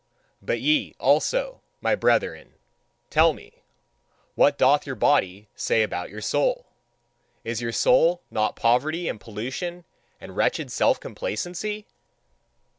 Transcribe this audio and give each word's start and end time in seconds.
But 0.41 0.61
ye, 0.61 0.95
also, 0.99 1.61
my 1.79 1.93
brethren, 1.93 2.55
tell 3.11 3.33
me: 3.33 3.61
What 4.33 4.57
doth 4.57 4.87
your 4.87 4.95
body 4.95 5.47
say 5.55 5.83
about 5.83 6.09
your 6.09 6.21
soul? 6.21 6.65
Is 7.43 7.61
your 7.61 7.71
soul 7.71 8.23
not 8.31 8.55
poverty 8.55 9.07
and 9.07 9.19
pollution 9.21 9.85
and 10.19 10.35
wretched 10.35 10.71
self 10.71 10.99
complacency? 10.99 11.85